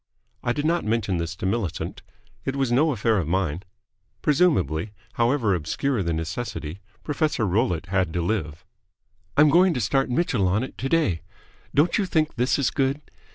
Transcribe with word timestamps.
I 0.43 0.51
did 0.51 0.65
not 0.65 0.83
mention 0.83 1.17
this 1.17 1.35
to 1.35 1.45
Millicent. 1.45 2.01
It 2.43 2.55
was 2.55 2.71
no 2.71 2.91
affair 2.91 3.19
of 3.19 3.27
mine. 3.27 3.61
Presumably, 4.23 4.93
however 5.13 5.53
obscure 5.53 6.01
the 6.01 6.11
necessity, 6.11 6.79
Professor 7.03 7.45
Rollitt 7.45 7.85
had 7.85 8.11
to 8.13 8.21
live. 8.23 8.65
"I'm 9.37 9.49
going 9.49 9.75
to 9.75 9.79
start 9.79 10.09
Mitchell 10.09 10.47
on 10.47 10.63
it 10.63 10.75
today. 10.75 11.21
Don't 11.75 11.99
you 11.99 12.07
think 12.07 12.33
this 12.33 12.57
is 12.57 12.71
good? 12.71 12.99